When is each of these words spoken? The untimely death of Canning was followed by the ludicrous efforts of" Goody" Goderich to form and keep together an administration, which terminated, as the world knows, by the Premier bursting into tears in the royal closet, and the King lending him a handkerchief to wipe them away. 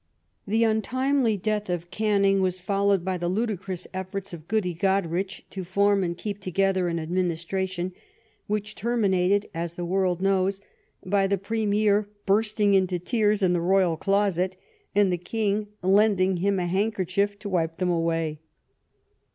The 0.47 0.63
untimely 0.63 1.37
death 1.37 1.69
of 1.69 1.91
Canning 1.91 2.41
was 2.41 2.59
followed 2.59 3.05
by 3.05 3.19
the 3.19 3.27
ludicrous 3.29 3.87
efforts 3.93 4.33
of" 4.33 4.47
Goody" 4.47 4.73
Goderich 4.81 5.43
to 5.51 5.63
form 5.63 6.03
and 6.03 6.17
keep 6.17 6.39
together 6.41 6.87
an 6.87 6.97
administration, 6.97 7.93
which 8.47 8.73
terminated, 8.73 9.47
as 9.53 9.75
the 9.75 9.85
world 9.85 10.19
knows, 10.19 10.59
by 11.05 11.27
the 11.27 11.37
Premier 11.37 12.09
bursting 12.25 12.73
into 12.73 12.97
tears 12.97 13.43
in 13.43 13.53
the 13.53 13.61
royal 13.61 13.95
closet, 13.95 14.57
and 14.95 15.13
the 15.13 15.19
King 15.19 15.67
lending 15.83 16.37
him 16.37 16.57
a 16.57 16.65
handkerchief 16.65 17.37
to 17.37 17.47
wipe 17.49 17.77
them 17.77 17.91
away. 17.91 18.39